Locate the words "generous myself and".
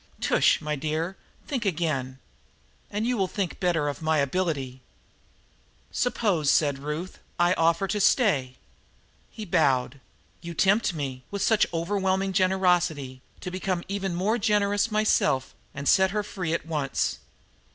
14.39-15.87